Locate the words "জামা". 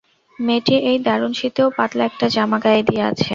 2.35-2.57